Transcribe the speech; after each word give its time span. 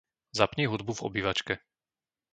Zapni 0.37 0.65
hudbu 0.65 0.93
v 0.93 1.01
obývačke. 1.01 1.57